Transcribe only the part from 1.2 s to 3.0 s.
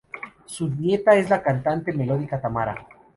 la cantante melódica Tamara.